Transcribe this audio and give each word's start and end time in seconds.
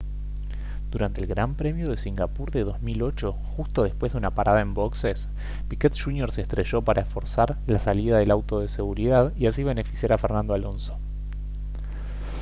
durante 0.89 1.21
el 1.21 1.27
gran 1.27 1.53
premio 1.53 1.91
de 1.91 1.95
singapur 1.95 2.49
de 2.49 2.63
2008 2.63 3.33
justo 3.55 3.83
después 3.83 4.11
de 4.13 4.17
una 4.17 4.31
parada 4.31 4.59
en 4.61 4.73
boxes 4.73 5.29
piquet 5.67 5.95
jr 5.95 6.31
se 6.31 6.41
estrelló 6.41 6.81
para 6.81 7.05
forzar 7.05 7.59
la 7.67 7.77
salida 7.77 8.17
del 8.17 8.31
auto 8.31 8.61
de 8.61 8.67
seguridad 8.67 9.31
y 9.35 9.45
así 9.45 9.63
beneficiar 9.63 10.11
a 10.11 10.17
fernando 10.17 10.55
alonso 10.55 10.97